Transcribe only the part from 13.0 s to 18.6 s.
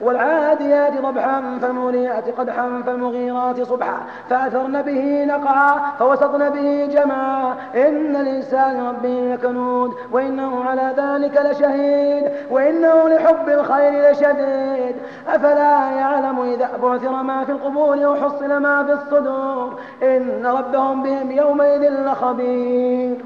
لحب الخير لشديد. أفلا يعلم إذا بعثر ما في القبور وحصل